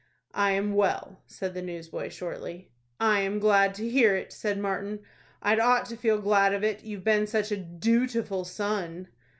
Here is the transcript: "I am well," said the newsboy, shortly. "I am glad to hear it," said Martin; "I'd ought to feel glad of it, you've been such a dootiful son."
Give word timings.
"I 0.33 0.53
am 0.53 0.73
well," 0.73 1.21
said 1.27 1.53
the 1.53 1.61
newsboy, 1.61 2.09
shortly. 2.09 2.71
"I 2.99 3.19
am 3.19 3.37
glad 3.37 3.75
to 3.75 3.87
hear 3.87 4.15
it," 4.15 4.33
said 4.33 4.57
Martin; 4.57 5.01
"I'd 5.43 5.59
ought 5.59 5.85
to 5.89 5.95
feel 5.95 6.17
glad 6.19 6.55
of 6.55 6.63
it, 6.63 6.83
you've 6.83 7.03
been 7.03 7.27
such 7.27 7.51
a 7.51 7.57
dootiful 7.57 8.43
son." 8.43 9.09